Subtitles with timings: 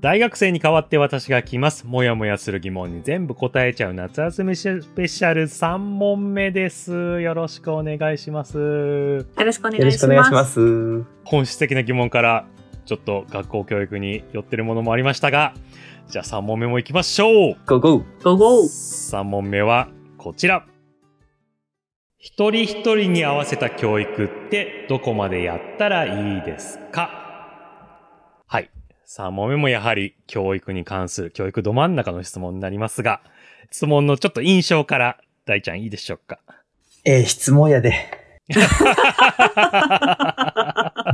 [0.00, 1.84] 大学生に代わって私が聞きます。
[1.84, 7.20] もやもやする疑問に全部答えちゃう夏休みスペシャル3問目です。
[7.20, 8.56] よろしくお願いします。
[8.58, 9.98] よろしくお願いします。
[9.98, 11.04] しくお願いします。
[11.24, 12.46] 本質的な疑問から、
[12.84, 15.54] ちょっと学校教育に寄ってるものもありましたが、
[16.06, 18.04] じゃあ3問目も行きましょうゴーゴー。
[18.22, 18.66] ゴーゴー。
[18.66, 20.64] 3問目はこちら。
[22.18, 27.10] 一人一人に合わせた教育ってどこまでやったらいいですか？
[28.46, 28.70] はい。
[29.08, 33.22] 3問目もやはり教育に関する教育ど真ん中の質問になりますが、
[33.70, 36.38] 質問のちょっと印象から大ちゃんいいでしょうか？
[37.06, 37.94] えー、質問やで。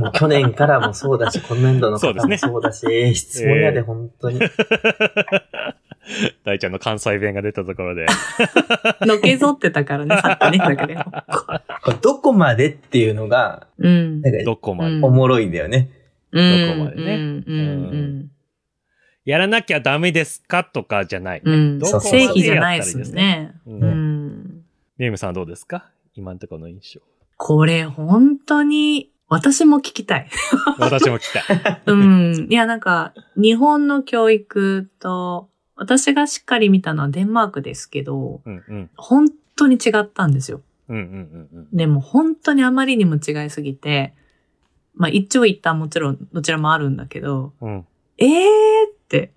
[0.01, 4.41] もう去年からもそうだし、今年度の方もそうですねそうだし、えー、質問やで、えー本当に。
[6.43, 8.07] 大ちゃんの関西弁が出たところで。
[9.07, 10.57] のけぞってたからね、さっきね。
[10.57, 10.97] なんかね。
[11.81, 14.19] これどこまでっていうのが、うん。
[14.21, 15.91] なんか、どこまで、うんおもろいんだよね。
[15.99, 16.04] うん
[16.39, 17.57] どこまでねうんう
[17.97, 18.31] ん
[19.25, 21.41] やらなきゃダメですかとかじゃない。
[21.43, 23.55] 正義じゃないですよね。
[23.65, 24.63] ううんん。
[24.99, 27.01] ネームさんどうですか今のところの印象。
[27.37, 30.29] これ本当に、私も聞きたい。
[30.77, 31.81] 私も聞きたい。
[31.87, 32.47] うん。
[32.49, 38.89] いや、なんか、日本の教育と、私がしっかり見たのはデンマークですけど、うんうん。
[38.95, 40.61] 本当に違ったんですよ。
[40.87, 41.75] うんうんうんうん。
[41.75, 44.13] でも本当にあまりにも違いすぎて、
[44.95, 47.85] まあ一長一短もちろんどちらもあるんだけど、うん。
[48.17, 48.29] えー
[48.91, 49.31] って、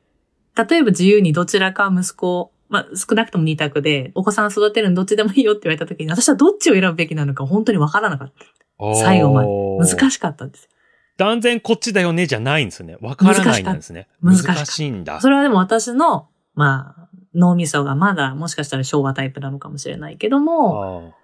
[0.56, 8.94] 例えば自由にどちらか息子、まあ少なくとも二択で、お子さん育てるのどっちでもいいよって言われた時に、私はどっちを選ぶべきなのか本当にわからなかった。
[8.94, 9.42] 最後ま
[9.84, 10.68] で難しかったんです。
[11.16, 12.96] 断然こっちだよねじゃないんですね。
[13.00, 14.06] わからないんですね。
[14.22, 15.20] 難し難しいんだ。
[15.20, 21.14] それはでも私の、まあ、脳みそがまだもしかしたら昭和タイプなのかもしれないけども、あ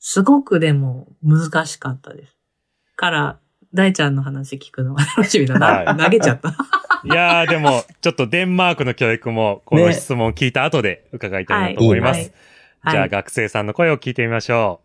[0.00, 2.36] すごくでも難しかったです。
[2.94, 3.38] から、
[3.74, 5.66] 大ちゃんの話聞くのが楽しみだな。
[5.66, 6.48] はい投げちゃった。
[6.48, 6.52] ー
[7.12, 12.18] いやーでも、ちょっとデンマークの教育も、このね質問を聞いた後で伺いたいなと思います。
[12.20, 12.32] はい
[12.80, 12.92] はい。
[12.92, 14.80] じゃあ学生さんの声を聞いてみましょ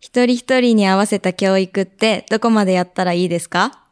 [0.00, 3.84] 一人一人に合わせた教育ってどこまでやったらいいですか？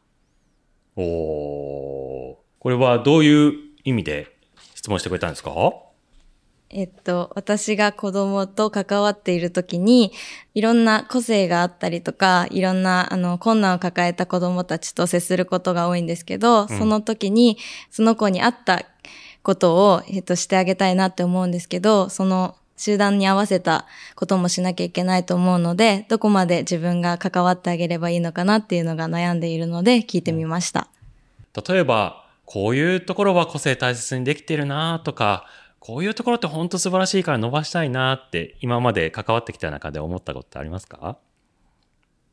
[0.96, 1.02] う。
[1.02, 2.36] おー。
[2.58, 3.52] これはどういう
[3.84, 4.26] 意味で
[4.74, 5.50] 質問してくれたんですか？
[6.72, 10.12] えっと、私が子供と関わっているときに、
[10.54, 17.58] いろんな個性があったりとか、いろんな、あの、困難を抱えた子供たちと接することが多いんですけど、んその時に、
[17.90, 18.84] その子に合った
[19.42, 30.86] ことを、えっと、してあげたいなって思うんですけど、その集団に合わせたこともしなきゃいけないと思うので、どこまで自分が関わってあげればいいのかなっていうのが悩んでいるので、聞いてみました。
[31.68, 35.46] 例えば、こういうところは個性大切にできてるなとか、
[35.80, 41.18] こういうところって本当素晴らしいから伸ばしたいなって今まで関わってきた中で思ったことってありますか？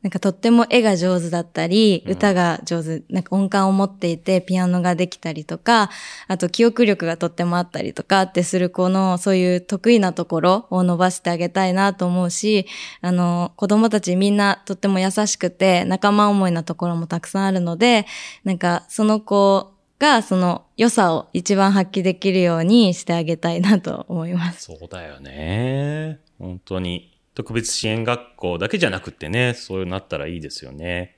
[0.00, 2.12] なんかとっても絵が上手だったり、うん。
[2.12, 5.90] 歌が上手、なんか音感を持っていてピアノができたりとか、
[6.28, 12.66] あと記憶力がとってもあったりとかってする子のそういう得意なところを伸ばしてあげたいなと思うし、
[13.00, 18.06] あの、子供たちみんなとっても優しくて仲間思いなところもたくさんあるので、
[18.44, 24.64] なんかその子がその良さを一番発揮できるようにしてあげたいなと思います。
[24.64, 26.20] そうだよね。
[26.38, 27.14] 本当に。
[27.34, 31.16] 特別支援学校だけじゃなくてね、そうなったらいいですよね。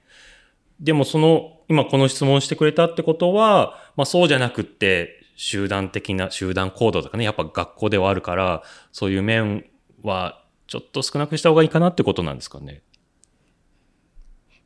[0.79, 9.65] でもその、今この質問してくれたってことは、まあそうじゃなくって、集団的な、集団行動とかね、やっぱ学校ではあるから、そういう面
[10.03, 12.83] はちょっと少なくした方がいいかなってことなんですかね。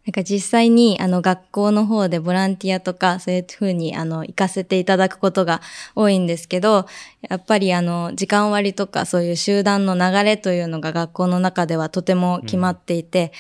[0.07, 5.63] なんか実際にあの学校の方でボランティアとかそういうふうにあの行かせていただくことが
[5.95, 6.87] 多いんですけど、
[7.29, 13.33] やっぱりあの時間割とかそういう集団の流れというのが学校の中ではとても決まっていて、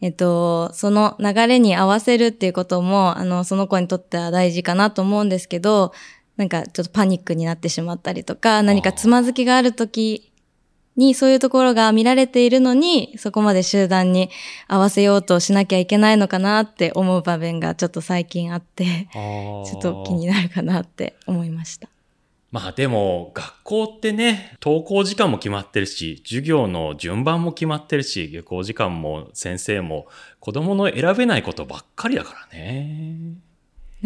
[0.00, 5.92] えっと、その流れに合わせるっていうことも、あの、その子にとっては大事かなと思うんですけど、
[6.36, 10.32] なんかちょっとパニックになってしまったりとか、何かつまずきがあるとき
[10.96, 14.30] にそういうところが見られているのに、そこまで集団に
[14.68, 21.88] 合わせようとしなきゃいけないのかなって思う場面がちょっと最近あって、ちょっと気になるかなって思いました。
[22.52, 30.06] まあでも、学校ってね、登校時間も決まってるし、授業の順番も決まってるし、下校時間も先生も
[30.40, 33.45] 子供の選べないことばっかりだからね。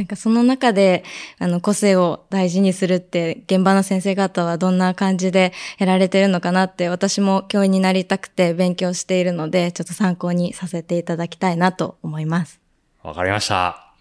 [0.01, 1.05] なんかその中で、
[1.39, 12.63] あの、個性を大事にするって、現場の先生方はどんな感じでやられてるのかなって、私も教員になりたくて勉強しているので、ちょっと参考にさせていただきたいなと思います。
[13.03, 13.93] わかりました。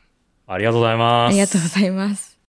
[0.47, 1.31] ありがとうございます。
[1.31, 2.39] ありがとうございます。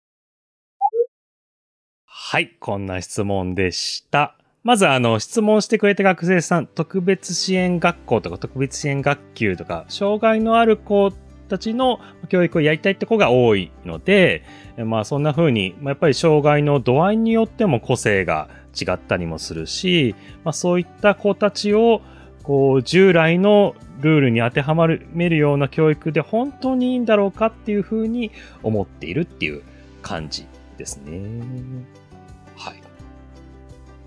[2.07, 4.37] はい、こんな質問でした。
[4.63, 11.11] まず、あの、質問してくれた学生さん、特別支援学校とか特別支援学級とか、障害のある子
[11.51, 12.01] たちの
[12.31, 14.43] 教育をやりたいって子が多いので、
[14.79, 18.49] まあそんな風に、ま、やっぱり障害の度合いによっても個性が
[18.81, 20.15] 違ったりもするし、
[20.45, 22.01] まあそういった子たちを、
[22.43, 28.31] こう、従来のルールに当てはまるめるような教育で本当にいいんだろうかっていう風に
[28.63, 29.63] 思っているっていう
[30.01, 30.47] 感じ
[30.79, 31.21] ですね。
[32.57, 32.81] はい。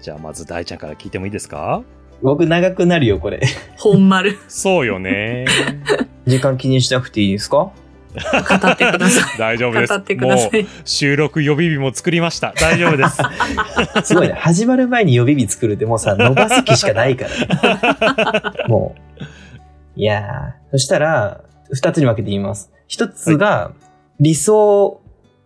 [0.01, 1.83] じゃあまず大ちゃんから聞いてもいいですか？
[2.23, 3.41] 僕長くなるよ、これ。
[3.77, 4.37] 本丸。
[4.47, 5.45] そうよね。
[6.25, 7.71] 時間気にしなくていいですか？
[8.13, 9.37] 語ってください。
[9.39, 9.93] 大丈夫です。
[9.93, 12.53] 語ってくださいもう収録予備日も作りました。
[12.59, 13.17] 大丈夫です。
[14.07, 14.33] すごいね。
[14.35, 17.25] 始まる前に予備日作るってもうさ、伸ばす気しかないか
[17.61, 18.51] ら、ね。
[18.69, 19.99] もう。
[19.99, 20.71] いやー。
[20.71, 21.41] そしたら、
[21.71, 22.71] 二つに分けて言います。
[22.87, 23.71] 一つが、
[24.19, 25.01] 理想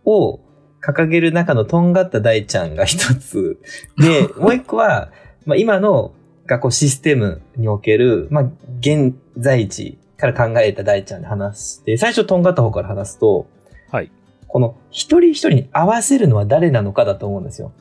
[0.05, 0.39] を
[0.85, 3.57] 掲げる中のとんがった大ちゃんが一つ。
[3.97, 5.09] で、もう一個は、
[5.45, 6.11] まあ、今の
[6.47, 8.43] 学校システムにおける、まあ、
[8.79, 13.47] 現在地から考えた大ちゃんで話して、最初とんがった方から話すと、
[13.91, 14.11] はい。
[14.47, 17.71] この一人一人に合わせるのは誰なのかだと思うんですよ。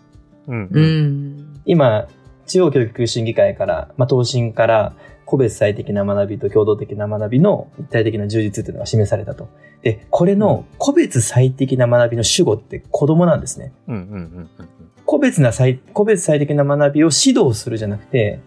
[0.49, 0.69] うん。
[0.71, 0.81] う。
[0.81, 1.63] ん。
[1.65, 2.09] 今、
[2.47, 9.49] 中央教育審議会から、まあ、東進から、個別最適な学びと共同的な学びの一体的な充実というのが示されたと。
[9.83, 13.73] で、これの個別最適な学びの主語って子供なんですね。
[13.89, 14.69] うんうんうんうん
[15.07, 18.41] 個別な最、個別最適な学びを指導するじゃなくて、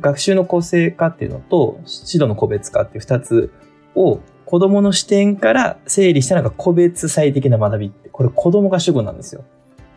[0.00, 3.52] 学習の個性化っていうのと、指導の個別化っていう二つ
[3.94, 9.44] を子供の視点から整理したのが個別最適な学びって、これ子供が主語なんですよ。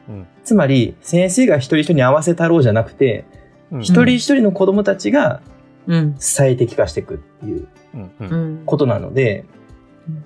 [0.09, 3.25] うんつまり、先生が一人一人に合わせたろうじゃなくて、
[3.71, 3.81] うん。
[3.81, 5.41] 一人一人の子供たちが
[5.85, 6.15] うん。
[6.17, 8.65] 最適化していくっていううんううんん。
[8.65, 9.45] ことなので
[10.07, 10.25] うん、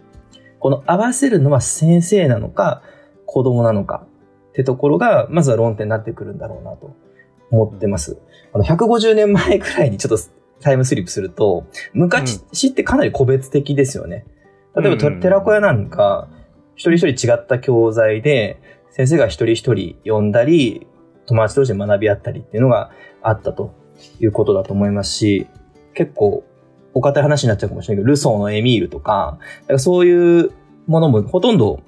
[0.59, 2.81] この合わせるのは先生なのか
[3.25, 4.05] 子供なのか
[4.49, 6.95] ってところが、まずは論点になってくるんだろうなと
[7.51, 8.19] 思ってます。
[8.53, 10.23] あの、150年前くらいにちょっと
[10.61, 14.25] タイムスリップすると、昔ってかなり個別的ですよね。
[14.75, 16.29] 例えば、うん寺子屋なんか、
[16.75, 18.59] 一人一人違った教材で、
[18.91, 20.87] 先生が一人一人読んだり、
[21.25, 22.91] 友達同士で学び合ったりっていうのが
[23.21, 23.73] あったと
[24.19, 25.47] いうことだと思いますし、
[25.93, 26.43] 結構、
[26.93, 30.51] お堅い話になっちゃうかもしれないけど、ルソーのエミールとか、だからそういう
[30.85, 31.81] ものもほとんど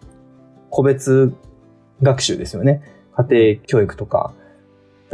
[0.69, 1.33] 個別
[2.01, 2.81] 学習ですよね。
[3.15, 4.33] 家庭教育とか。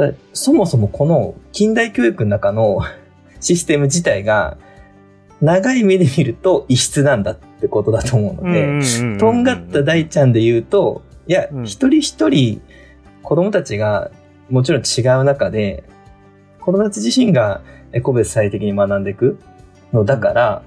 [0.07, 2.81] だそもそもこの近代教育の中の
[3.39, 4.57] システム自体が、
[5.41, 12.61] 長い目で見ると異質なんだってことだと思うので、うんとんがった大ちゃんで言うと、いや、うん一人一人
[13.23, 14.11] 子供たちが
[14.51, 15.83] もちろん違う中で、
[16.59, 17.61] 子供たち自身が
[17.93, 19.39] え個別最適に学んでいく
[19.93, 20.63] のだから、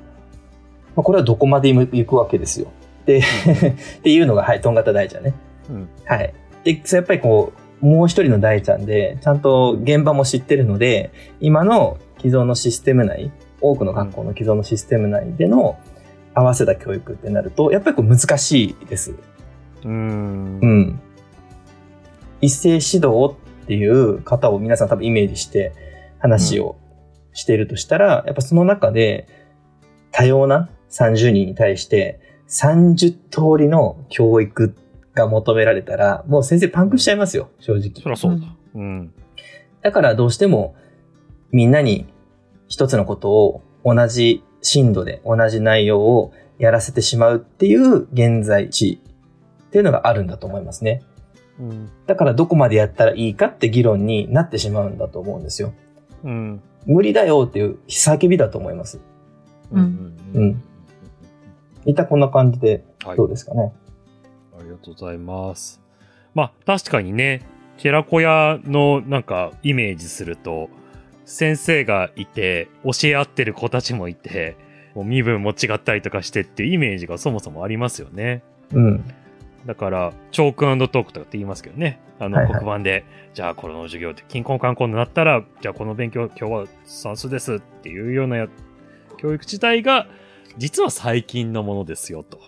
[0.96, 2.68] まあ、これはどこまで行くわけですよ。
[3.06, 3.18] で、
[3.98, 5.34] っていうのが、はい、とんがった大ちゃんね。
[5.70, 6.34] うんはい。
[6.64, 15.78] で、やっぱりこう、もう一人の大ちゃんで、ちゃんと現場も知ってるので、今の既存のシステム内、多くの学校の既存のシステム内での
[16.32, 19.14] 合わせた教育ってなると、やっぱりこう難しいです。
[19.84, 20.66] うんう。
[20.66, 21.00] ん。
[22.40, 25.74] 一斉指導っていう方を皆さん多分イメージして
[26.20, 26.76] 話を
[27.34, 29.28] しているとしたら、やっぱその中で
[30.10, 34.74] 多様な30人に対して30通りの教育
[35.14, 38.02] が求められたら、もう先生パンクしちゃいますよ、正直。
[38.02, 38.46] そりゃそうだ。
[38.74, 39.12] うん。
[39.82, 40.74] だからどうしても
[41.52, 42.06] みんなに
[42.68, 49.00] 一つのことを同じ深度で同じ内容をやらせてしまうっていう現在地
[49.66, 51.02] っていうのがあるんだと思いますね。
[51.60, 51.90] うん。
[52.06, 55.72] だからどこまでやったらいいかって議論になってしまうんだと思うんですよ。
[56.24, 56.62] うん。
[56.86, 59.00] 無理だよっていう叫びだと思います。
[59.70, 60.16] うん。
[60.34, 60.62] うん
[61.86, 63.16] 一旦こんな感じではい。
[63.16, 63.60] どうですかね。
[63.60, 63.83] ありが
[64.84, 65.80] とうございます。
[66.34, 67.42] まあ、確かにね、
[67.78, 70.68] 寺子屋のなんかイメージすると、
[71.24, 74.56] 先生がいて、教え合ってる子たちもいて、
[74.94, 78.42] もう身分も違ったりとかしてっていうイメージがそもそもありますよね。
[78.72, 79.04] うん。
[79.66, 82.00] だから、チョークトークとかって言いますけどね。
[82.18, 88.48] あの、はいはい黒板で、じゃあこの授業って、金婚観光になったら、じゃあこの勉強、今日は算数ですっていうようなや
[89.16, 90.06] 教育自体が、
[90.58, 92.40] 実は最近のものですよ、とう。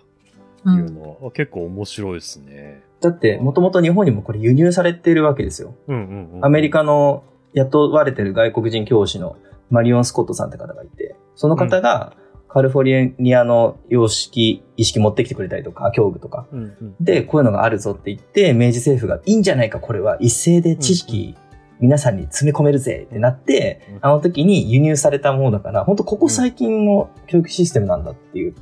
[0.65, 2.83] いうんのは、結構面白いですね。
[3.01, 5.75] だって、もともと日本にもこれ輸入されてるわけですよ。
[5.89, 6.45] うんうんうん。
[6.45, 9.37] アメリカの雇われてる外国人教師の
[9.71, 12.17] マリオン・スコットさんって方がいて、その方が
[12.49, 16.47] カリフォルニアの様式、意識持ってきてくれたりとか、教具とか。
[16.53, 16.95] うんうん。
[17.01, 21.37] で、こういうのがあるぞって言って、明治政府がいいんじゃないか、これは一斉で知識、
[21.81, 28.55] 皆さんに詰め込めるぜってなって、うんあの時に輸入されたものだから、本当ここ最近の教育システムなんだっていう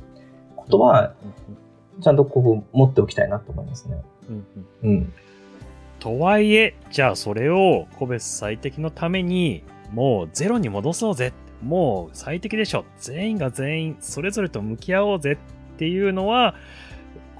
[0.57, 1.13] ことは、
[2.01, 4.01] ちゃんとこう持っておきたいなと思いますね。
[4.29, 4.45] うん
[4.83, 5.13] うんうん。
[5.99, 11.33] とはいえ、じゃあそれを個別最適のために、もうゼロに戻そうぜ。
[11.63, 12.85] もう最適でしょ。
[12.99, 15.37] 全員が全員それぞれと向き合おうぜ
[15.75, 16.55] っていうのは、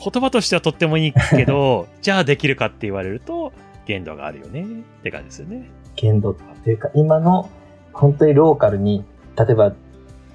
[0.03, 3.53] 言葉としてはとってもいいけど、 じゃあできるかって言われると、
[3.85, 4.65] 限度があるよねっ
[5.03, 5.69] て感じですよね。
[5.95, 7.49] 限度っていうか、今の
[7.93, 9.03] 本当にローカルに、
[9.37, 9.73] 例えば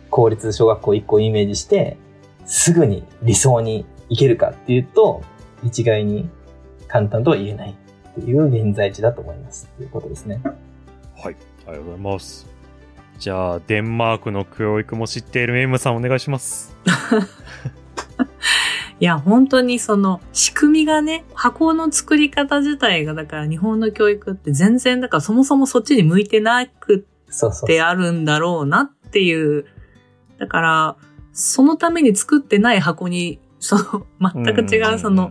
[0.09, 1.97] 公立小学校1個イメージして、
[2.47, 5.23] すぐに理想に行けるかっていうと、
[5.63, 6.29] 一概に
[6.89, 10.41] 簡単とは言えないっていう現在地だと思いますっていうことですね。
[11.17, 11.37] はい、あり
[11.67, 12.47] がとうございます。
[13.19, 16.75] じゃあ、デンマークの教育も知っているメイムさんお願いします。
[18.99, 29.67] いや、本当にその仕組みがね、箱の作り方自体が、だから日本の教育って全然、だからそもそもそっちに向いてなくってあるんだろうなっていう。
[30.39, 30.97] だから、
[31.33, 35.31] そのために作ってない箱に、その、全く違うその、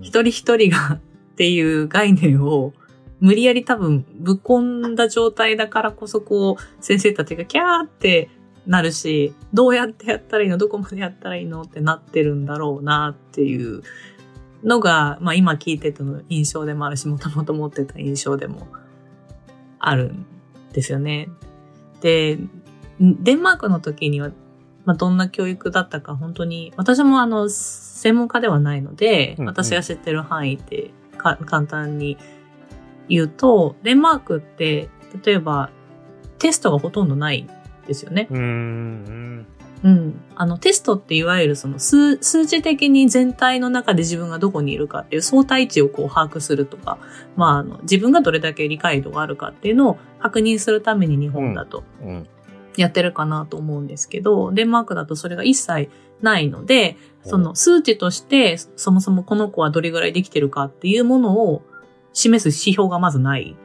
[0.00, 1.00] 一人一人が
[1.32, 2.72] っていう概念を、
[3.20, 8.28] 無理やり多分ぶっ込んだ状態だからこそこう、先生たちがキャーって
[8.66, 13.82] なるし、どうやってやったらいいのどこまでやったらいいのってなってるんだろうなっていう
[14.62, 18.68] のが、まあ今聞いてたの印象でもあるし、もともと持ってた印象でも
[19.78, 20.26] あるん
[20.72, 21.28] ですよね。
[22.00, 22.38] で、
[23.00, 24.30] デンマークの時には、
[24.84, 32.18] まあどんな教育だったか本当に、私もあの、専門家ではないので、うんうん、私が知ってる範囲で簡単に
[33.08, 34.88] 言うと、デンマークって、
[35.24, 35.70] 例えば
[36.38, 37.46] テストがほとんどない
[37.86, 38.26] ですよね。
[38.30, 39.46] うん。
[39.84, 40.20] うん。
[40.34, 46.98] あの、テストっていわゆるその数、数字的に全体の中で自分がどこにいるかっていう相対値をこう把握するとか、
[47.36, 51.84] まあ、あの、自分がどれだけ理解度があるかっていうのを確認するために日本だと、
[52.76, 61.62] やってるかなと思うんですけど、うん、デンマークだとそれが一切ないので、その数値としてそもそもこの子はどれぐらいできてるかっていうものを
[62.12, 63.56] 示す指標がまずない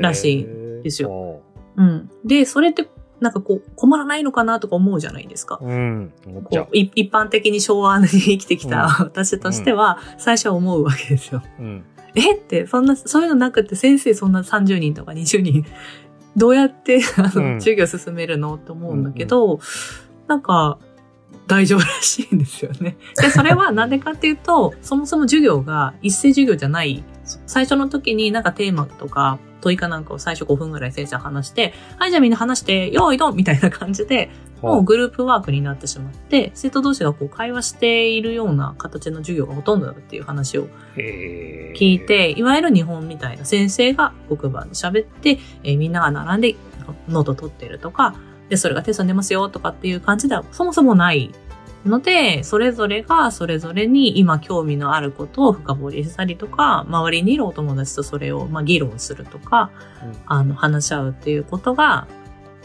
[0.00, 1.42] らしいんですよ。
[1.76, 2.10] うん。
[2.24, 2.88] で、それって、
[3.20, 5.58] なんかこう、困らないのかなとか思うじゃないですか。
[5.60, 6.12] うん。
[6.44, 11.42] こう一般的に昭和に生きてきた、私としては、最初は思うわけですよ。
[11.58, 11.84] うん。
[12.14, 12.34] え？
[12.34, 15.64] って、そんな、そういうのなくて先生そんな30人とか20人、
[16.38, 18.54] どうやってあの、授業進めるの？
[18.54, 19.60] って思うんだけど、うんうん、
[20.28, 20.78] なんか、
[21.48, 22.96] 大丈夫らしいんですよね。
[23.20, 27.02] で、それはなんでかっていうと、そもそも授業が一斉授業じゃない
[27.46, 34.30] 最初の時になんかテーマとか問いかなんかを最初5分ぐらい先生話して、はい、じゃあみんな話して、よーいどんみたいな感じで、
[34.62, 46.56] もうグループワークになってしまって、生徒同士がこう会話しているような形の授業がほとんどだっていう話を聞いて、いわゆる日本みたいな先生が黒板で喋って、えー、みんなが並んで
[47.08, 48.14] ノート取ってるとか、
[48.48, 51.32] で、それがテストに出ますよとかっていう感じではそもそもない
[51.84, 59.70] ので、それぞれがそれぞれに今興味のあることを深掘りしたりとか、周りにいるお友達とそれをまあ議論するとか、
[60.02, 62.06] うん、あの話し合うっていうことが、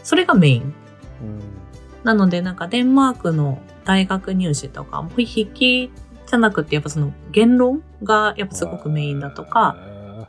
[0.02, 0.74] それがメイン。
[1.22, 1.40] うん、
[2.02, 5.90] なのでなんかデンマークの大学入試とかも筆記
[6.26, 9.76] じゃなくてやっぱその言論がやっぱすごくメインだとか、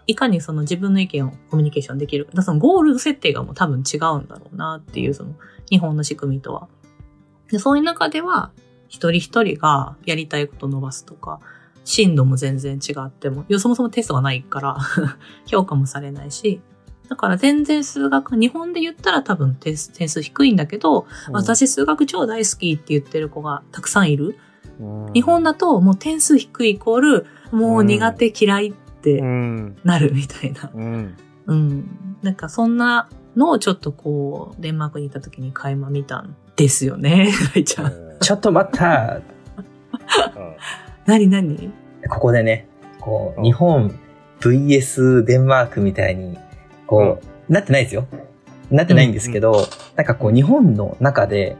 [0.08, 2.32] いかにその自分の意見をコミュニケーションできるか。
[2.34, 5.36] だそのゴール設定がもう多分違うんだろうなっていうその
[5.70, 6.68] 日本の仕組みとは。
[7.50, 8.52] でそういう中では
[8.88, 11.40] 一人一人がやりたいこと伸ばすとか、
[11.84, 14.78] 進度も全然違っても、そもそもテストがないから
[15.46, 16.62] 評価もされないし、
[17.10, 24.38] だから全然数学、日本で言ったら多分点数低いんだけど、うん、私数学超大好きって言ってる子がたくさんいる。
[24.80, 28.74] うん、日本だともう点数低いイコール、もう苦手嫌いっ
[29.06, 29.22] て
[29.84, 30.72] なるみたいな。
[30.74, 31.18] うん。
[31.48, 37.94] うん、なんかそんなのをちょっとこう、デンマークに行った時に垣間見たんですよね、 ライちゃん。
[38.20, 39.22] ちょっと待った。
[41.06, 41.72] 何何？
[42.10, 42.68] ここでね、
[43.00, 43.98] こう、日本
[44.40, 46.38] VS デンマークみたいに、
[46.88, 47.20] こ
[47.50, 48.08] う、なってないですよ。
[48.72, 49.58] なってないんですけど、うん。
[49.60, 51.58] うん、なんかこう、日本の中で、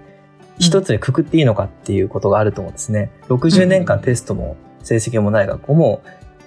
[0.58, 3.12] 一つにくくっていいのかっていうことがあると思うんですね。
[3.28, 6.02] 60年間テストも成績もない学校も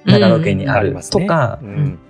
[0.08, 1.60] 長野県にあるとか、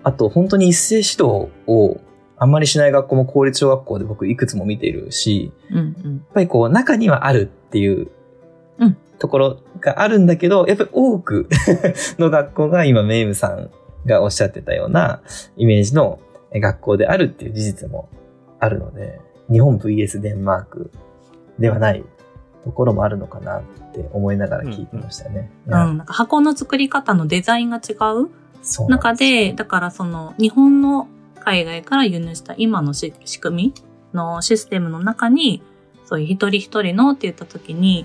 [0.02, 2.00] あと本当に一斉指導を
[2.36, 8.10] あんまりしない学校も公立小学校で僕いくつも見ているし、うんうん、やっぱりこう中にはあるっていう
[9.18, 11.48] ところがあるんだけど、やっぱり多く
[12.18, 13.70] の学校が今メイムさん
[14.06, 15.20] がおっしゃってたような
[15.56, 16.20] イメージの
[16.54, 18.08] 学校であるっていう事実も
[18.60, 20.90] あるので、日本 VS デンマーク
[21.58, 22.04] ではない
[22.68, 23.62] ところもあるのかなっ
[23.94, 25.50] て思いながら聞いてましたね。
[25.66, 28.28] うん、うん、なんか箱の作り方のデザインが違う
[28.88, 31.08] 中で、だからその日本の
[31.40, 33.74] 海外から輸入した今の仕組み
[34.12, 35.62] のシステムの中に、
[36.04, 38.04] そういう一人一人のって言った時に、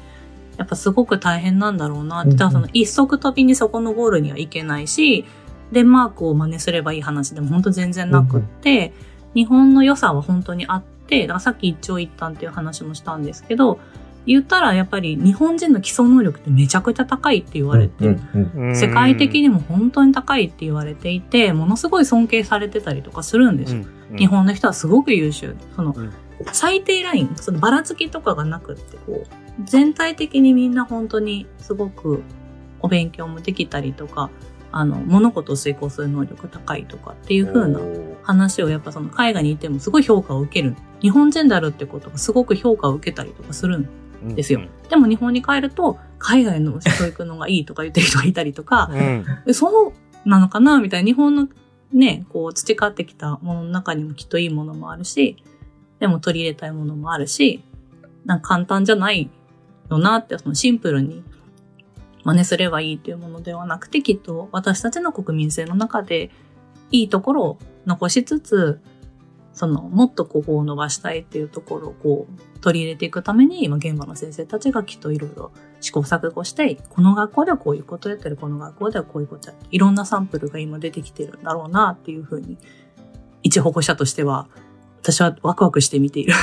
[0.58, 2.32] やっぱすごく大変なんだろうなって。
[2.32, 5.26] だからその一足飛びにそこのゴールにはいけないし、
[5.74, 8.94] デンマークを真似すればいい話でも本当全然なくって、
[9.36, 13.80] 日本の良さは本当にあって、だからさっき一長一短っていう話もしたんですけど、
[14.26, 18.20] 言ったらやっぱり日本人の基礎能力ってめちゃくちゃ高いって言われてる。
[18.34, 23.82] うんうんうん世界的にも本当に高いって言われていて、ものすごい尊敬されてたりとかするんですよ。
[23.82, 25.56] うん日本の人はすごく優秀。
[25.76, 26.14] そのうん、
[26.52, 29.28] 最低ライン、そのばらつきとかがなくって、こう、
[29.64, 32.24] 全体的にみんな本当にすごく
[32.80, 34.30] お勉強もできたりとか、
[34.72, 37.80] あの、物事を遂行する能力高いとかっていう風な
[38.24, 40.76] 話をやっぱその海外にいてもすごい評価を受ける。
[41.02, 43.88] 日本人であるってことがすごく評価を受けたりとかするん
[44.30, 44.62] ですよ。
[44.90, 48.90] でも日本に帰ると、海外の教育のがいいとか言ってる人がいたりとか、
[49.46, 49.54] うん。
[49.54, 51.08] そうなのかなみたいな。
[51.08, 51.48] 日本の
[51.92, 55.38] ね、こう培ってきたものの中にもきっといいものもあるし、
[56.00, 57.64] でも取り入れたいものもあるし、
[58.26, 59.30] なんか簡単じゃない
[59.90, 61.24] よなって、そのシンプルに
[62.24, 66.32] 真似すればいいっていうものではなくて、きっと私たちの国民性の中で
[66.92, 68.80] いいところを残しつつ、
[69.54, 79.70] その、もっとここを伸ばしたいっていうところをこう、取り入れていくために、今現場の先生たちがきっといろいろ試行錯誤して、この学校ではこういうことやってる、この学校ではこういうことやってる。
[79.72, 82.58] いろんなサンプルが今出てきてるんだろうなっていうふうに、
[83.44, 84.48] 一保護者としては、
[85.02, 86.34] 私はワクワクして見ている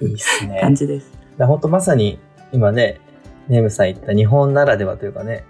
[0.00, 0.60] いいですね。
[0.62, 1.12] 感じです。
[1.38, 2.18] 本当まさに
[2.52, 3.00] 今ね、
[3.48, 5.44] ネームさん言った日本ならではというかね、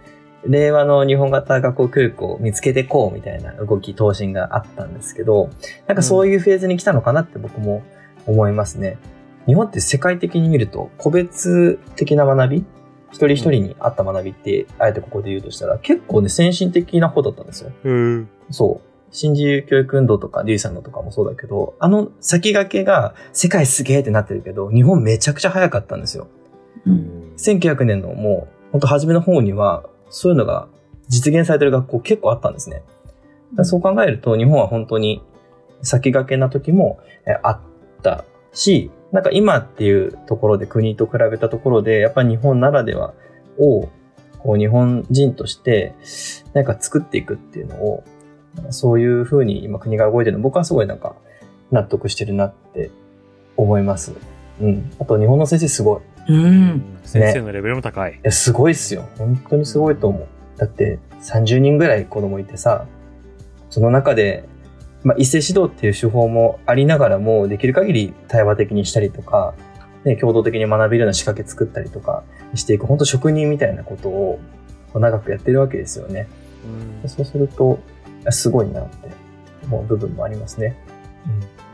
[0.47, 5.51] 令和の日本型学校教育を見つけてこうみたいな動き、答申があったんですけど、
[5.87, 7.83] なんかそういうフェーズに来たのかなって僕も
[8.27, 8.99] 思いますね。
[9.47, 12.65] 日本って世界的に見ると個別的な学び
[13.11, 17.73] 一人一人に合った学びって、あえてここで言うとしたら、結構ね、先進的な方だったんですよ。
[17.85, 18.89] うんそう。
[19.11, 26.29] 新自由教育運動とか、リュウさんのとかもそうだけど、あの先駆けが世界すげえってなってるけど、日本めちゃくちゃ早かったんですよ。
[26.85, 27.35] うん。
[27.39, 30.69] 1900年のもう、本当初めの方には、そういうのが
[31.09, 32.83] 実現されてる学校結構あったんですね。
[33.63, 35.23] そう考えると、日本は本当に
[35.83, 37.61] 先駆けな時もえあっ
[38.03, 43.15] たし、なんか今っていうところで国と比べたところで、やっぱり日本ならでは
[43.59, 43.89] を、
[44.39, 45.95] こう日本人として、
[46.53, 48.05] なんか作っていくっていうのを、
[48.71, 51.17] そういう風に今国が動いてるの、僕はすごいなんか
[51.71, 52.91] 納得してるなって
[53.57, 54.15] 思います。
[54.61, 54.91] うん。
[54.99, 56.01] あと日本の先生すごい。
[56.29, 56.99] うん。
[57.05, 58.13] 先生のレベルも高い。
[58.13, 59.09] いや、すごいっすよ。
[59.19, 60.27] 本当にすごいと思う。
[60.59, 62.87] だって、30人ぐらい子供いてさ、
[63.71, 64.49] その中で、
[65.05, 69.55] まあ、一斉指導っていう手法もありながらも、できる限り対話的にしたりとか、
[70.05, 74.41] ね、共同的に学べるような仕掛け作ったりとかしていく、本当職人みたいなことを
[74.95, 76.29] 長くやってるわけですよね。
[77.03, 77.79] うんそうすると、
[78.31, 79.09] すごいなって
[79.65, 80.77] 思う部分もありますね。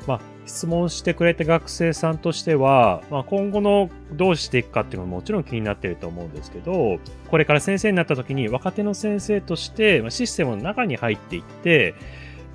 [0.06, 11.94] まあ、質問してくれた学生さんとしては、まあ、今後のどうしていくかっていうのももちろん気になってると思うんですけど、これから先生になった時に若手の先生として、まあ、システムの中に入っていって、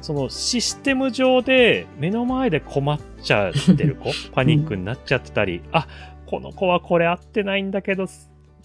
[0.02, 5.88] そのシステム上で目の前で困っちゃってる子、 パニックになっちゃってたり、あ、
[6.26, 8.06] この子はこれ合ってないんだけど、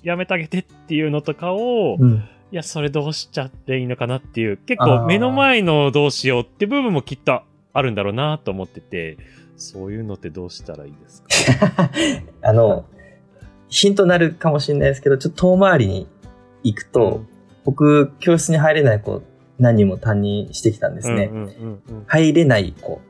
[0.02, 2.24] やめてあげてっていうのとかを、うん。
[2.52, 7.42] いや、それどうしちゃっていいのかなっていう、結構目の前のどうしようって部分もきっと
[7.74, 9.18] あるんだろうなと思ってて、
[9.56, 11.22] そういうのってどうしたらいいです
[11.68, 11.90] か？
[12.42, 12.87] あの、
[13.68, 16.08] ヒントになるかもしれないですけど、ちょっと遠回りに
[16.62, 17.24] 行くと、
[17.64, 19.22] 僕、教室に入れない子
[19.58, 21.30] 何人も担任してきたんですね。
[21.32, 23.00] うんうんうんうん入れない子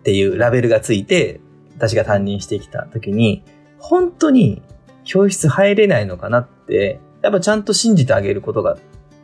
[0.00, 1.40] っていうラベルがついて、
[1.76, 3.42] 私が担任してきた時に、
[3.78, 4.60] 本当に
[5.04, 8.76] 教室入れないのかなって、やっぱちゃんと信じてあげることが、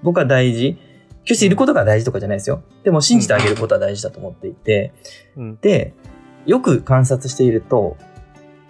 [0.02, 0.78] 僕は大事。
[1.26, 2.62] 教室いることが大事とかじゃないですよ。
[2.84, 4.92] でも信じてあげることは大事だと思っていて、
[5.36, 5.92] うんで、
[6.46, 7.96] よく観察していると、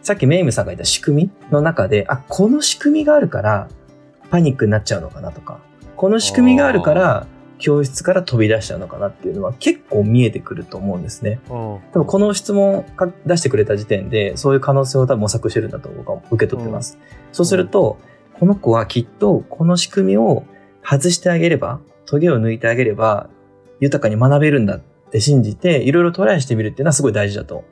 [0.03, 3.69] さっきメイムさんが言った仕組みの中で、あ、この仕組みがあるから
[4.31, 5.61] パニックになっちゃうのかなとか、
[5.97, 7.27] この仕組みがあるから
[7.59, 11.41] 教室から飛び出しちゃうのかなっていうのは結構見えてくると思うんですね。
[11.51, 11.57] うん
[11.93, 16.99] 多分この質問か出してくれた時点で、そういう可能性を多分模索してるんだと僕は受け取ってます。
[17.33, 17.99] そうすると、
[18.39, 20.45] この子はきっとこの仕組みを
[20.83, 23.29] 外してあげれば、トゲを抜いてあげれば、
[23.81, 27.65] 豊かに学べるんだって信じて、いろいろトライしてみるっていうのはすごい大事だと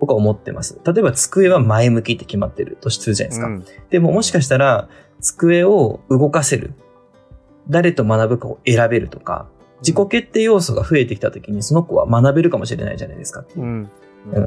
[0.00, 0.80] 僕は思ってます。
[0.84, 3.46] 例えば机は前向きって決まってるとするじゃないですか。
[3.48, 4.88] うんでももしかしたら、
[5.20, 6.72] 机を動かせる。
[7.68, 9.48] 誰と学ぶかを選べるとか、
[9.80, 13.90] 自己決定要素が増えてきた時にその子は学べるかもしれないじゃないですかっていううん
[14.32, 14.42] うん。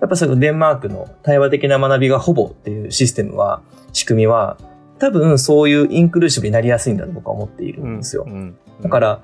[0.00, 4.58] やっぱそのデンマークの対話的な学びがほぼっていうシステムは、仕組みは、
[4.98, 8.24] 多分そういうインクルーシブになりやすいんだと僕は思っているんですよ。
[8.26, 9.22] うんだから、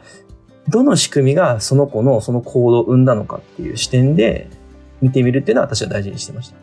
[0.69, 4.49] どの仕組みがその子のその行動を生んだのかっていう視点で
[5.01, 6.57] 見てみるっていうのは私は大事にしてました。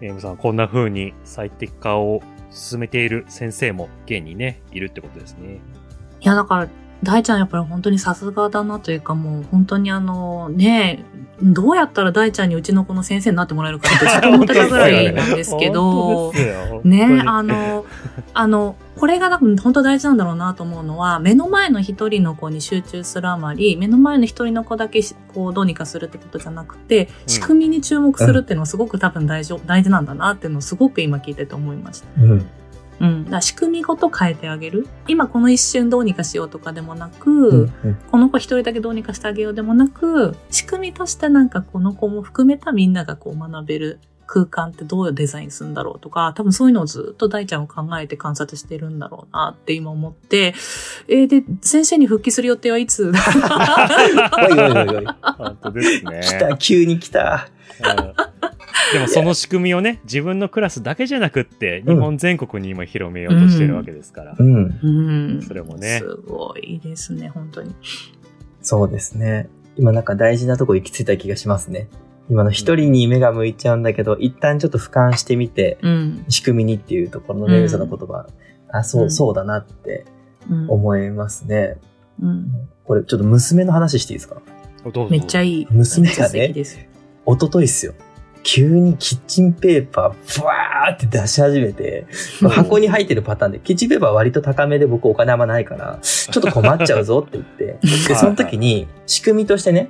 [0.00, 5.60] エイムさん、こんな風に最適化を進めている先生も現にね、いるってことですね。
[6.20, 6.68] いや、だから、
[7.04, 11.04] 大ちゃんやっぱり本当にさすがだなというかもう本当にあのね、
[11.42, 16.32] どうやったら大ちゃんにうちの子の先生になってもらえるかってずっと 思ってたぐらいなんですけど、
[16.84, 17.84] ね、あの、
[18.32, 32.22] あの、これが多分本当大事なんだろうなと思うのは、目の前の一人の子に集中するあまり、目の前の一人の子だけしこうどうにかするってことじゃなくて、仕組みに注目するっていうのはすごく多分大事、大事なんだなっていうのをすごく今聞いてて思いました。
[32.22, 32.46] うん。
[33.04, 33.30] うん。
[33.30, 34.86] だ仕組みごと変えてあげる。
[35.06, 37.72] 今この一瞬どうにかしようとかでもなく、うん。
[37.84, 50.54] うんこの子一人だけどうにかしてあげようでもなく、仕組みとしてなんかこの子も含めたみんながこう学べる空間ってどうデザインするんだろうとか、多分そういうのをずっと大ちゃんを考えて観察してるんだろうなって今思って、
[51.08, 53.12] えーで、先生に復帰する予定はいつ？
[53.12, 55.06] おいおいおいおい。
[55.36, 56.20] 本当ですね。
[56.22, 57.48] 来た、急に来た。
[57.98, 58.33] うん
[58.92, 64.34] でもその仕組みをね、自分のクラスだけじゃなくって、日本全国に今広めようとしてるわけですから。
[64.38, 64.78] うん。
[64.82, 64.88] う
[65.38, 65.42] ん。
[65.42, 67.74] それもねすごいですね、本当に。
[68.60, 69.48] そうですね。
[69.76, 71.88] 今なんか大事なとこ行き着いた気がしますね。
[72.30, 76.24] 今の一人に目が向いちゃうんだけど、一旦ちょっと俯瞰してみて、うん。
[76.28, 78.26] 仕組みにっていうところのね、うんうさの言葉、
[78.70, 80.04] あ、そうう、んそうだなって
[80.50, 80.70] うん。
[80.70, 81.76] 思いますね。
[82.20, 82.50] うん
[82.84, 84.36] これちょっと娘の話していいですか？
[85.10, 85.66] めっちゃいい。
[85.70, 86.78] 娘がね素敵です。
[87.26, 87.94] 一昨日っすよ。
[88.44, 92.06] 急にキッチンペーパー、ブワーって出し始めて、
[92.50, 97.78] 箱に入ってるパターンで、キッチンペーパーは割と高めで僕お金あんまないから、 ちょっと困っちゃうぞって言って、
[98.08, 99.88] で、その時に仕組みとしてね、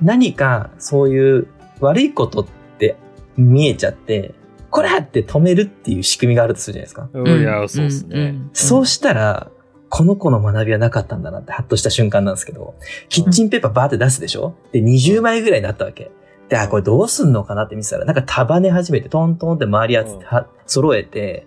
[0.00, 1.46] 何かそういう
[1.80, 2.46] 悪いことっ
[2.78, 2.96] て
[3.36, 4.34] 見えちゃって、
[4.70, 7.08] こらって止めるっていう仕組みがあるとするじゃないですか。
[7.12, 8.30] うんいや、そうですね。
[8.30, 9.50] んそうしたら、
[9.90, 12.74] この子の学びはなかったんだなってハッとした瞬間なんですけど、
[13.10, 14.54] キッチンペーパーバーって出すでしょ？
[14.72, 16.10] で、20枚ぐらいになったわけ。
[16.52, 20.20] で、あ、これどうすんのかなって見てたら、なんか束ね始めて、トントンって周りやつうん。
[20.20, 21.46] は揃えて、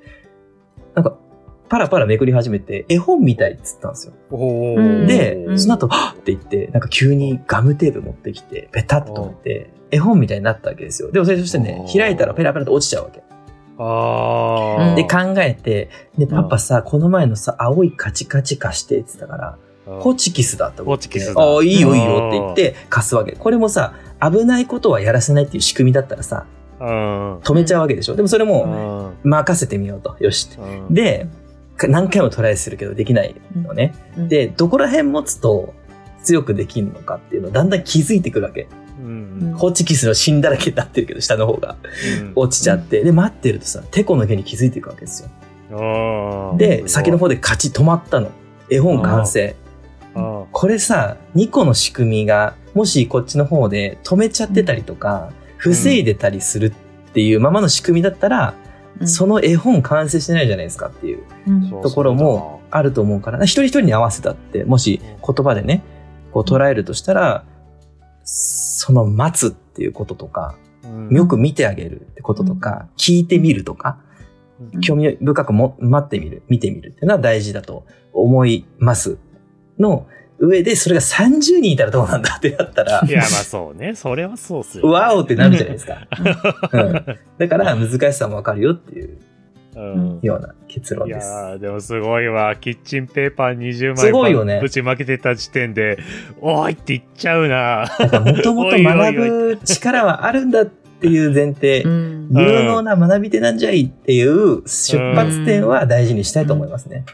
[0.96, 1.16] なんか、
[1.70, 4.14] パラパラめくり始めて、絵本みたいっつったんですよ。
[5.06, 5.60] でう、ん。
[5.60, 6.16] その後、はっ！
[6.16, 11.12] って言って、なんか急にガムテープ持ってきて、ペタッと止めて、絵本みたいになったわけですよ。
[11.12, 13.20] でもそれとしてね開いたらペラペラと落ちちゃうわけ。
[14.96, 21.08] で、考えて、で、パパさ、この前のさ、青いカチカチ貸してって言ってたから、ホチキスだと思って。
[21.08, 21.40] ホチキスだ。
[21.40, 23.34] ああ、いいよいいよって言って貸すわけ。
[23.34, 26.46] これもさ、危ないことはやらせないっていう仕組みだったらさ、
[26.80, 27.38] うん。
[27.40, 28.16] 止めちゃうわけでしょ？
[28.16, 29.30] でもそれうも、ん。
[29.30, 30.16] 任せてみようと。
[30.20, 30.50] よし。
[30.58, 31.28] うん、で、
[31.78, 33.94] か何回もトライするけどできないのね。
[34.18, 35.74] うん、で、どこら辺持つと
[36.24, 38.68] 強くできるのかっていうのをだんだん気づいてくるわけ。
[39.00, 39.54] うん。
[39.58, 41.76] ホチキスの芯だらけになってるけど、下の方が
[42.22, 43.04] うん落ちちゃって。
[43.04, 45.30] で、待ってるとさ、テコの毛に気づいていくわけですよ。
[46.58, 48.32] で、先の方でカチッ止まったの。
[48.70, 49.56] 絵本完成。
[50.16, 58.54] あこれさ、2個の仕組みが、もしこっちの方で止めちゃってたりとか、防いでたりするっていうままの仕組みだったら、
[59.00, 59.08] うん。
[59.08, 61.24] その絵本完成してないじゃないですかっていう
[61.82, 65.84] ところもあると思うから、一人一人に合わせたって、もし言葉でね、
[66.32, 67.46] こう捉えるとしたら、
[68.24, 71.16] その待つっていうこととか、うん。
[71.16, 74.00] よく見てあげるってこととか、聞いてみるとか、
[74.74, 74.82] うん。
[74.82, 79.18] 興味深くも待ってみる、見てみるっていうのは大事だと思います。
[79.80, 80.08] の
[80.40, 83.96] 上で、それが30人いたらどうなんだってなったらい、や、まあそうね。
[83.96, 84.88] それはそうっすよ。
[84.88, 86.08] わおってなるじゃないですか。
[86.74, 87.06] うん、
[87.38, 89.18] だから難しさもわかるよっていう
[89.76, 90.20] うん。
[90.22, 91.30] ような結論いやです。
[91.30, 92.56] ーでもすごいわ。
[92.56, 96.00] キッチンペーパー20枚すごいよねぶちまけてた時点で、
[96.42, 97.88] おーいって言っちゃうな。
[98.00, 107.06] もともと学ぶ力はあるんだっていう前提う、ん有能な学び手なんじゃいっていう出発点は大事にしたいと思いますね。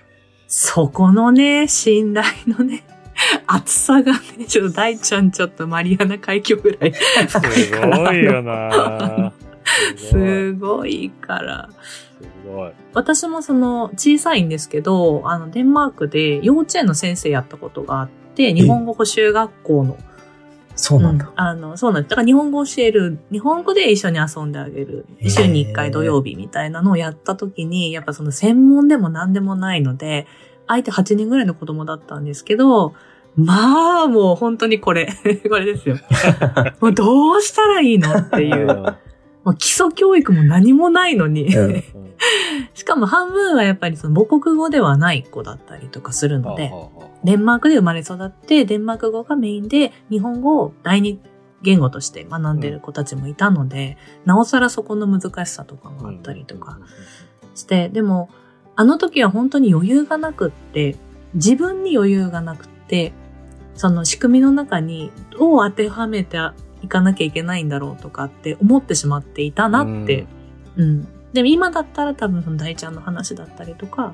[0.48, 2.84] そこのね、信頼のね、
[3.48, 9.34] 厚さがね、ちょっと大ちゃんちょっとマリアナ海峡ぐらい、すごいよな。
[9.96, 10.22] すごい。
[10.22, 11.70] すごいから。
[12.20, 12.72] すごい。
[12.94, 19.98] 私もその小さいんですけど、あのデンマークで幼稚園の先生やったことがあって、日本語補習学校の、
[20.76, 21.26] そうなんだ。
[21.26, 22.10] うんあの、そうなんです。
[22.10, 30.28] だから日本語を教える、日本語で一緒に遊んであげる週に1回土曜日みたいなのをやった時に、やっぱその専門でも何でもないので、
[30.68, 32.94] 相手8人ぐらいの子供だったんですけど、
[33.36, 35.08] まあ、もう本当にこれ、
[35.50, 35.98] これですよ。
[36.80, 38.68] もうどうしたらいいのっていう。
[39.44, 41.56] もう基礎教育も何もないのに。
[41.56, 41.84] うん
[42.74, 46.90] しかも半分はやっぱりその母国語ではない子だったりとかするので、は
[47.24, 51.20] デンマークで生まれ育って、デンマーク語がメインで日本語を第二
[51.62, 56.80] 言語として学んでる子たちもいたので、なおさらそこの難しさとかもあったりとか。
[57.54, 58.30] して、でも、
[58.76, 60.96] あの時は本当に余裕がなくって、
[61.34, 63.14] 自分に余裕がなくって、
[63.82, 66.38] その仕組みの中にどう当てはめて
[66.84, 70.28] いかなきゃいけないんだろうとかって思ってしまっていたなって。
[70.76, 71.08] うん。
[71.34, 74.14] でも今だったら多分その大ちゃんの話だったりとか、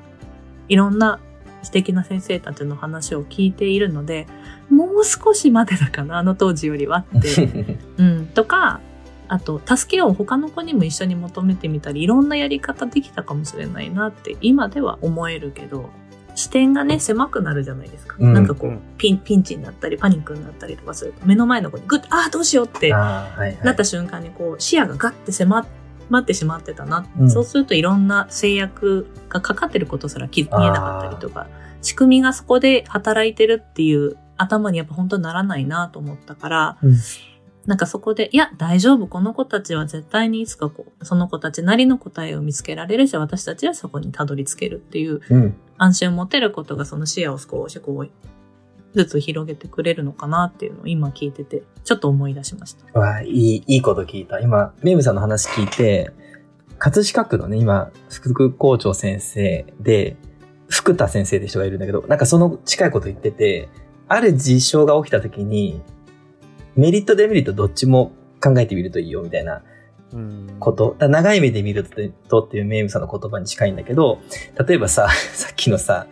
[0.70, 1.20] いろんな
[1.62, 4.26] 素敵な先生たちの話を聞いているので、
[4.70, 7.76] もう少しまでだかな、あの当時よりはって。
[7.98, 8.26] うん。
[8.28, 8.80] とか、
[9.28, 15.90] あと、助けを他の子にも一緒に求めてみたり、いろんなやり方できたかもしれないなって、今では思えるけど、
[16.38, 18.16] 視点がね、狭くなるじゃないですか。
[18.18, 18.32] うん。
[18.32, 18.80] なんかこう、うん。
[18.96, 23.64] ピン、ピンチになったり、パニックになったりとかすると、目の前の子にグッと、ああ、どうしようってあーはいはい。
[23.64, 25.66] なった瞬間にこう視野がガッて狭
[26.08, 27.30] まってしまってたな、うん。
[27.30, 31.48] そうするといろんな制約がかかってることすら気見えなかったりとか
[31.82, 36.96] 仕組みがそこで働いてるっていう頭にやっぱ本当にならないなと思ったから、うん
[37.68, 45.56] なんかそこで、いや、大丈夫、この子たちは絶対にいつかこう、その子たちなりの答えを見つけられるし、私たちはそこにたどり着けるっていううん。
[45.76, 48.10] 安心を持てることがその視野を少しこう、
[48.94, 52.98] ずつ広げてくれるのかなっていうのを今聞いてて、ちょっと思い出しました。
[52.98, 54.40] わあ、いい、いいこと聞いた。
[54.40, 56.10] 今、メイムさんの話聞いて、
[56.78, 60.16] 葛飾区のね、今、副校長先生で、
[60.70, 63.68] 福田先生って人がいるんだけど、なんかその近いこと言ってて、
[64.08, 65.82] ある事象が起きた時に、
[66.78, 69.62] メリット、デメリットどっちも考えてみるといいよ、みたいな
[70.12, 70.96] うんこと。
[71.00, 71.84] 長い目で見る
[72.28, 74.20] とっていうメイムさんの言葉に近いんだけど、
[74.66, 76.06] 例えばさ、 さっきのさ、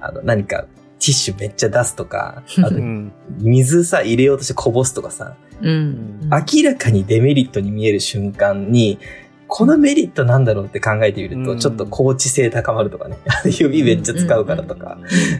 [0.00, 0.66] あの、何か、
[0.98, 6.28] ティッシュめっちゃ出すとか、あとう、ん水さ、入れようとしてこぼすとかさ、うん。
[6.30, 8.98] 明らかにデメリットに見える瞬間に、
[9.46, 13.16] このメリットなんだろうって考えてみると、うんちょっと高知性高まるとかね。
[13.46, 14.98] 指めっちゃ使うからとか。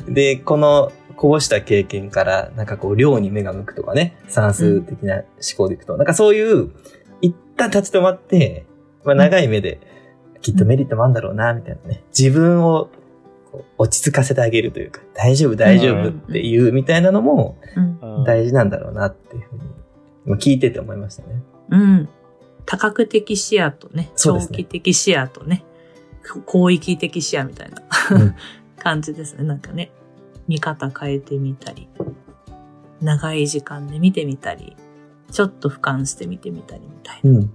[0.09, 4.16] で、この、こぼした経験から、なんかこう、量に目が向くとかね。
[4.28, 5.24] 算数的な思
[5.57, 5.96] 考でいくと。
[5.96, 6.70] なんかそういう、
[7.20, 8.66] 一旦立ち止まって、
[9.04, 9.81] まあ長い目で、
[10.40, 12.04] きっとメリットもあるんだろうな、みたいなね。
[12.16, 12.88] 自分を
[13.78, 17.81] 落ち着かせてあげるというか、大丈夫、大丈夫っていうみたいなのもう
[18.20, 18.24] ん。
[18.24, 19.62] 大事なんだろうなっていうふうに、
[20.24, 21.42] 今聞いてて思いましたね。
[21.70, 22.09] うん。
[22.64, 25.64] 多角的視野とね、長期的視野とね、
[26.46, 28.35] 広域的視野みたいな、うん
[28.78, 29.42] 感じですね。
[29.42, 29.90] なんかね、
[30.48, 31.88] 見方変えてみたり、
[33.00, 34.76] 長い時間で見てみたり、
[35.30, 37.30] ちょっと俯瞰して見てみたりみたいな。
[37.30, 37.52] うん。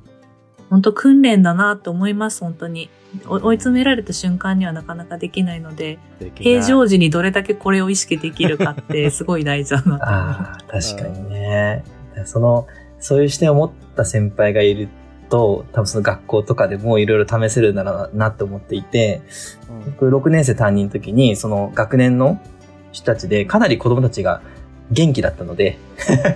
[0.69, 2.89] 本当訓練だなと思います、本当に。
[3.27, 5.99] お追い詰められた瞬間にはなかなかできないので、
[6.35, 11.83] 平常時にどれだけこれを意識できるかって すごい大事だなと確かにね。
[12.25, 12.67] その、
[12.99, 14.87] そういう視点を持った先輩がいる
[15.29, 19.21] と、多分その学校とかでもいろいろ試せるならなって思っていて、
[19.69, 22.39] うん僕6年生担任の時に、その学年の
[22.93, 24.41] 人たちでかなり子供たちが
[24.91, 25.77] 元気だったので、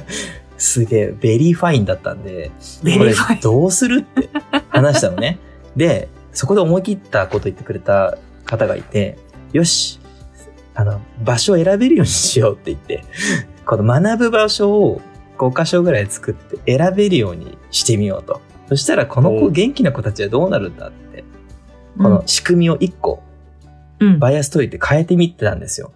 [0.58, 2.52] すげえ、 very fine だったんで、
[2.98, 4.30] これどうするって
[4.70, 5.40] 話したのね。
[5.78, 9.18] で、そこで思い切ったこと言ってくれた方がいて、
[9.54, 10.00] よし、
[10.74, 13.06] あの、場所を選べるようにしようって言って、
[13.66, 15.02] この学ぶ場所を
[15.38, 18.42] 5箇所ぐらい作って選べるようにしてみようと。
[18.70, 21.24] そしたらこの子元気な子たちはどうなるんだって、
[21.98, 23.22] この仕組みを1個
[24.00, 25.92] うん、バイアス解いて変えてみてたんですよ。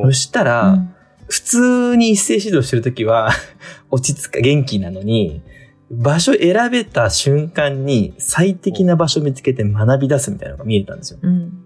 [0.00, 0.94] おそしたら、うん
[1.32, 3.30] 普通に一斉指導してるときは、
[3.90, 5.40] 落ち着か、元気なのに、
[5.90, 11.20] 場所選べた瞬間に最適な場所を見つけて学び出すみたいなのが見えたんですよ。
[11.22, 11.64] うん。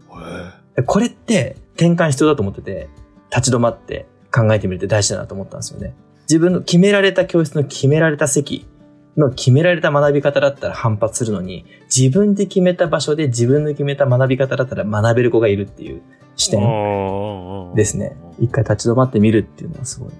[0.79, 2.89] へこれって転換必要だと思ってて、
[3.35, 5.95] 立ち止まって考えてみるって大事だなと思ったんですよね。
[6.29, 8.67] 自分の決められた教室の決められた席
[9.17, 16.03] の決められた学び方だったら反発するのに、自分で決めた場所で自分の決めた学び方だったら学べる子がいるっていう
[16.37, 18.17] 視点ーですね。
[18.39, 20.11] 一回立ち止まってみるっていうのはすごい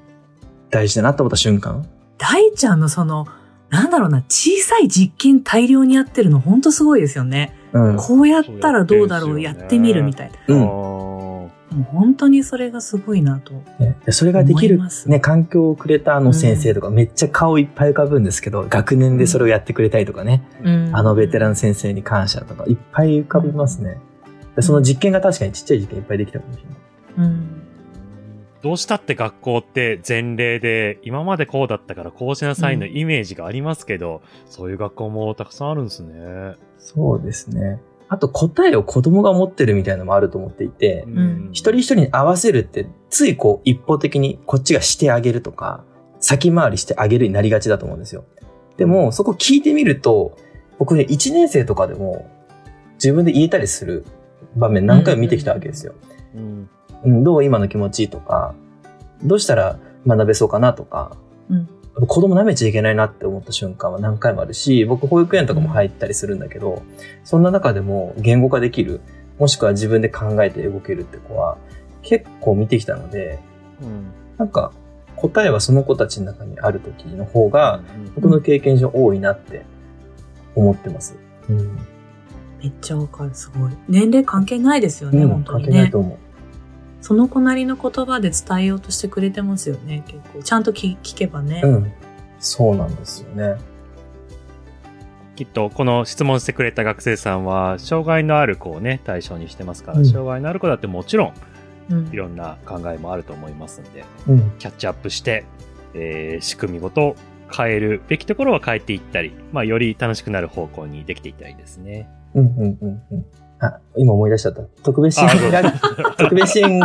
[0.71, 1.87] 大事だなと思った瞬間。
[2.19, 3.27] 大ちゃんのその、
[3.71, 7.55] なんだろうな、小さい実験大量にやってるのほんとすごいですよね。
[7.73, 7.97] うん。
[7.97, 10.55] こうやったらどうだろう、やってみるみたいな。
[10.55, 10.61] うん。
[10.61, 11.51] も
[11.81, 13.53] う本当にそれがすごいなと。
[14.11, 23.99] それができるね、環境をくれたあの先生とか、めっちゃ顔いっぱい浮かぶんですけど、学年でそれをやってくれたりとかね、うんあのベテラン先生に感謝とか、いっぱい浮かびますね。
[24.57, 27.29] でその実験が確かにちっちゃい実験いっぱいできたかもしれない。
[27.29, 27.63] うん。
[28.63, 36.57] どうしたって学校って前例で、今までこうだったからこうしなさいのイメージがありますけど、そういう学校もたくさんあるんですね。
[36.79, 37.81] そうですね。
[38.09, 45.85] あと答えを子供が持ってるみたいなのもあると思っていて、ん一人一人に合わせるって、ついこう一方的にこっちがしてあげるとか、
[46.19, 48.25] 先回りしてあげるになりがちだと思うんですよ。
[48.79, 50.37] でも、そこ聞いてみると、
[50.79, 52.31] 僕ね、一年生とかでも
[52.95, 54.05] 自分で言えたりする
[54.57, 55.95] 場面何回も見てきたわけですよ。
[56.35, 56.71] うん。
[57.05, 58.55] うん、どう今の気持ちとか、
[59.23, 61.17] どうしたら学べそうかなとか、
[61.51, 61.69] うん
[62.07, 66.83] 子供舐めちゃいけないなって思った瞬間は何回もあるし、僕保育園とかも入ったりするんだけど、
[67.25, 69.01] そんな中でも言語化できる、
[69.39, 71.57] もしくは自分で考えて動けるって子は
[72.03, 73.39] 結構見てきたので、
[73.81, 74.13] うん。
[74.37, 74.73] なんか
[75.17, 77.81] 答えはその子たちの中にある時の方が、
[78.15, 79.65] 僕の経験上多いなって
[80.55, 81.17] 思ってます。
[81.49, 81.79] うん。
[82.67, 83.73] めっちゃわかる、すごい。
[83.89, 85.99] 年齢関係ないですよね、うん本当にね関係ないと。
[85.99, 86.19] 思う。
[87.01, 90.43] その子なりの言葉で伝えようとしてくれてますよね、結構。
[90.43, 91.61] ちゃんと聞聞けばね。
[91.65, 91.93] うん。
[92.41, 93.57] そうなんですよね。
[95.37, 101.35] きっとこの質問してくれた学生さんは障害のある子をね対象にしてますから、うん障害のある子だってもちろん
[101.91, 104.53] うんいろんな考えもあると思いますんでうん。
[104.59, 105.45] キャッチアップして、
[105.95, 107.17] えー仕組みごと
[107.55, 112.09] 変えるべきところは変えていったり、まあ、より楽しくなる方向にできていったらいいですね。
[112.37, 113.27] うんうんうんうん。
[113.61, 114.63] あ、今思い出しちゃった。
[114.83, 115.73] 特別支援学、
[116.17, 116.81] 特別支援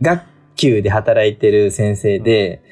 [0.00, 0.22] 学
[0.56, 2.62] 級で働いてる先生で、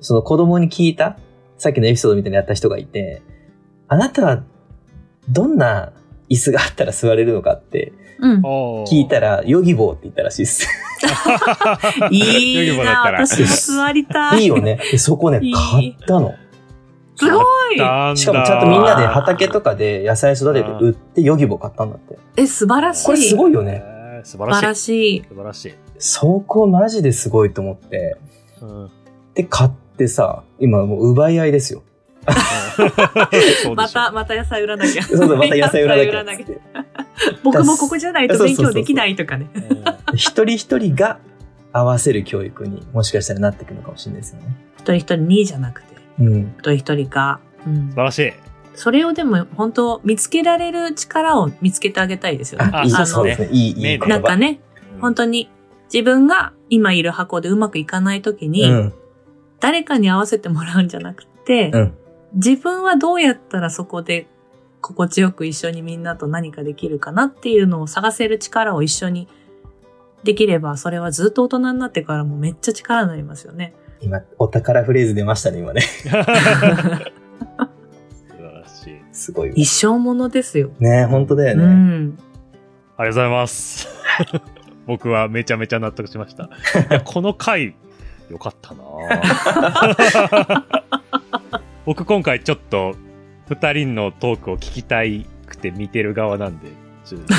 [0.00, 1.18] その子供に聞いた、
[1.58, 3.22] さっきのエピソードみたいにやった人がいて、
[3.88, 4.42] あなたは
[5.28, 5.92] どんな
[6.28, 8.42] 椅子があったら座れるのかってうん。
[8.84, 10.68] 聞いたら、ヨギボーって言ったらしいです。
[12.10, 14.42] いいな、私も座りたい。
[14.42, 14.80] いいよね。
[14.90, 16.34] でそこね買ったの。
[17.18, 17.76] すごい
[18.16, 22.18] しかもちゃんとみんなで畑とかで野菜育てて売ってヨギボー買ったんだって。
[22.36, 23.06] え、素晴らしい。
[23.06, 23.82] これすごいよね。
[23.84, 25.24] えー素素晴らしい。
[25.28, 25.74] 素晴らしい。
[25.98, 28.16] そこマジですごいと思って。
[28.60, 28.90] うん
[29.34, 31.84] で、買ってさ、今もう奪い合いですよ。
[33.76, 35.02] また、また野菜売らなきゃ。
[35.04, 36.46] そうそう、また 野菜売らなきゃ。
[37.44, 39.48] 僕もここじゃないと勉強できないとかね。
[39.54, 41.18] うん一人一人が
[41.72, 44.56] 合わせる教育にもしかしたらなっていくのかもしれないですよね。
[44.78, 45.87] 一人一人にじゃなくて、
[46.20, 46.54] うん。
[46.58, 47.40] 一人一人が。
[47.66, 48.32] うん素晴らしい。
[48.74, 52.70] それをでも本当見つけられる力を見つけてあげたいですよね。
[52.72, 53.48] あ、いいあそうですね。
[53.50, 53.98] いい、いい。
[53.98, 54.60] なんかね、
[55.00, 55.50] 本当に
[55.92, 58.94] 自分が今いる箱でうまくいかないときに、うん。
[59.58, 61.94] 誰かに合わせてもらうんじゃなくて、うん。
[62.34, 64.28] 自分はどうやったらそこで
[64.80, 69.28] 心地よく一緒にみんなと何かできるかなっていうのを探せる力を一緒に
[70.22, 73.74] できれば、それはずっと大人になってからもめっちゃ力になりますよね。
[74.00, 75.80] 今、お宝フレーズ出ましたね、今ね。
[75.80, 76.22] 素晴
[78.42, 79.00] らしい。
[79.12, 79.54] すごいわ。
[79.56, 80.70] 一生ものですよ。
[80.78, 81.66] ね本当だようね。
[81.66, 82.18] ん。
[82.96, 83.88] ありがとうございます。
[84.86, 86.48] 僕はめちゃめちゃ納得しました。
[87.04, 87.74] この回、
[88.30, 90.62] よかったなぁ
[91.86, 92.94] 僕今回ちょっと、
[93.48, 96.68] 二人のトークを聞きたいくて見てる側なんで、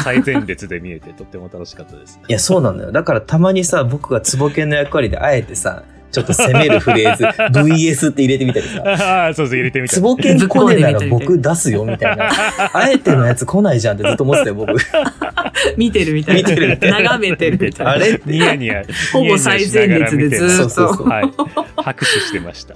[0.04, 2.20] 最前列で見れてとっても楽しかったです。
[2.28, 2.92] いや、そうなんだよ。
[2.92, 7.24] だからたまにさ、僕がツボケンの役割であえてさ、ちょっと攻めるフレーズ、
[7.60, 10.02] VS って入れてみたりさ、ああ、そうそう、入れてみたツ。
[10.02, 12.30] ボケン来ねえなら僕出すよ、みたいな。
[12.74, 14.74] あえてのやつ来ないじゃんってずっと思ってたよ、僕。
[15.78, 16.50] 見てるみたいな。
[16.50, 17.92] 見てる眺めてるみたいな。
[17.94, 18.10] あれ？
[18.12, 18.84] ってニヤニヤ。
[19.14, 20.70] ほぼ最前列でずーっと。
[20.70, 21.08] そうそうそう。
[21.10, 21.32] はい。
[21.78, 22.76] 拍手してました。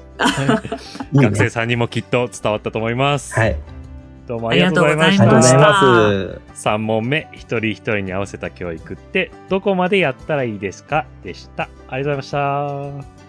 [1.14, 3.34] 学生さんにもきっと伝わったと思います。
[3.34, 3.56] はい。
[4.28, 5.26] どうもありがとうございまありした。
[5.26, 6.68] がとうございます。
[6.70, 11.06] 3問目、一人一人に合わせた教育ってどこまでやったらいいですか？
[11.24, 11.68] でした。
[11.90, 13.23] ありがとうございました。